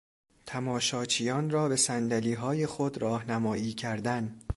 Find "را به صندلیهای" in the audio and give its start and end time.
1.49-2.65